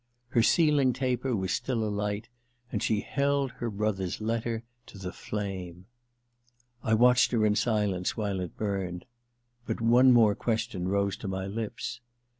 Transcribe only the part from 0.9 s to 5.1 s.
taper was still alight, and she held her brother's letter to